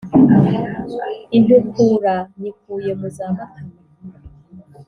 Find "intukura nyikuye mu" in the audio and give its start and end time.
1.37-3.07